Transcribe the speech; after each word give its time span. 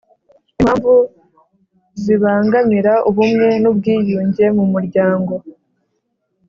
Impamvu 0.59 0.93
zibangamira 2.03 2.93
ubumwe 3.09 3.47
n 3.61 3.65
ubwiyunge 3.71 4.45
mu 4.57 4.65
muryango 4.73 5.33